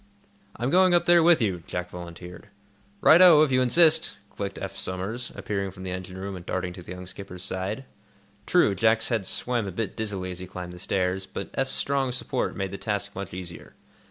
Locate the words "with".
1.21-1.43